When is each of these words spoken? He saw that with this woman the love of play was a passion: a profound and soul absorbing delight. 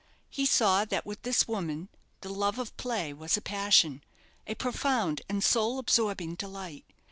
He 0.31 0.47
saw 0.47 0.83
that 0.85 1.05
with 1.05 1.21
this 1.21 1.47
woman 1.47 1.87
the 2.21 2.29
love 2.29 2.57
of 2.57 2.75
play 2.75 3.13
was 3.13 3.37
a 3.37 3.39
passion: 3.41 4.03
a 4.47 4.55
profound 4.55 5.21
and 5.29 5.43
soul 5.43 5.77
absorbing 5.77 6.33
delight. 6.33 6.85